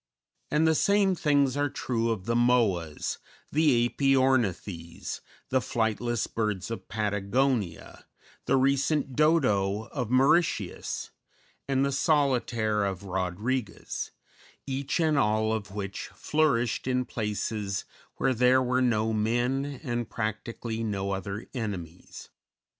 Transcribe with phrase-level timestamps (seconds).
[0.49, 3.19] And the same things are true of the Moas,
[3.51, 8.07] the Æpyornithes, the flightless birds of Patagonia,
[8.47, 11.11] the recent dodo of Mauritius
[11.67, 14.09] and the solitaire of Rodriguez,
[14.65, 20.83] each and all of which flourished in places where there were no men and practically
[20.83, 22.29] no other enemies.